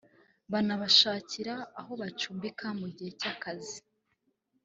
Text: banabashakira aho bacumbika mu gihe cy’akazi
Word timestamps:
banabashakira 0.51 1.53
aho 1.79 1.91
bacumbika 2.01 2.67
mu 2.79 2.87
gihe 2.95 3.11
cy’akazi 3.19 3.79